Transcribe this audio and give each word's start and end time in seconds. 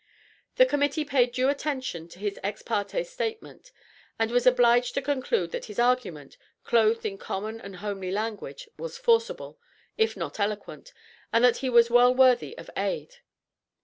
The 0.55 0.65
Committee 0.65 1.05
paid 1.05 1.31
due 1.33 1.47
attention 1.47 2.07
to 2.07 2.17
his 2.17 2.39
ex 2.41 2.63
parte 2.63 3.03
statement, 3.03 3.71
and 4.17 4.31
was 4.31 4.47
obliged 4.47 4.95
to 4.95 5.01
conclude 5.03 5.51
that 5.51 5.65
his 5.65 5.77
argument, 5.77 6.39
clothed 6.63 7.05
in 7.05 7.19
common 7.19 7.61
and 7.61 7.75
homely 7.75 8.09
language, 8.09 8.67
was 8.79 8.97
forcible, 8.97 9.59
if 9.99 10.17
not 10.17 10.39
eloquent, 10.39 10.91
and 11.31 11.43
that 11.45 11.57
he 11.57 11.69
was 11.69 11.91
well 11.91 12.15
worthy 12.15 12.57
of 12.57 12.67
aid. 12.75 13.17